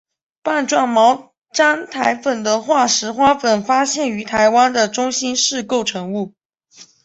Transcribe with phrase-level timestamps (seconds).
[0.41, 6.33] 棒状毛毡苔粉的化石花粉发现于台湾的中新世构成物。